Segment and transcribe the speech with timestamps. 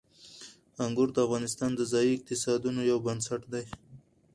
[0.83, 3.65] انګور د افغانستان د ځایي اقتصادونو یو بنسټ دی.